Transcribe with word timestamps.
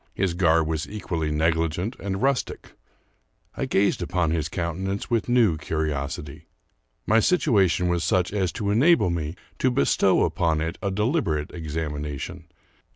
His 0.15 0.33
garb 0.33 0.65
was 0.65 0.89
equally 0.89 1.29
negligent 1.29 1.95
and 1.99 2.23
rustic. 2.23 2.71
I 3.55 3.65
gazed 3.65 4.01
upon 4.01 4.31
his 4.31 4.49
countenance 4.49 5.11
with 5.11 5.29
new 5.29 5.59
curiosity. 5.59 6.47
My 7.05 7.19
situation 7.19 7.87
was 7.87 8.03
such 8.03 8.33
as 8.33 8.51
to 8.53 8.71
enable 8.71 9.11
me 9.11 9.35
to 9.59 9.69
bestow 9.69 10.23
upon 10.23 10.59
it 10.59 10.79
a 10.81 10.89
deliberate 10.89 11.51
examination. 11.53 12.45